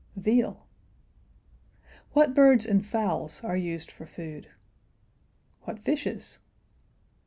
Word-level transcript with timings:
veal? 0.15 0.65
What 2.13 2.33
birds 2.33 2.65
and 2.65 2.83
fowls 2.83 3.43
are 3.43 3.55
used 3.55 3.91
for 3.91 4.07
food? 4.07 4.49
What 5.65 5.77
fishes? 5.77 6.39